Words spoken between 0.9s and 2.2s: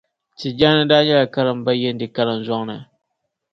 nyɛla karimbaYendi